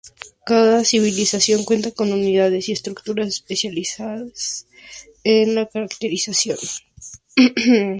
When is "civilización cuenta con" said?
0.83-2.11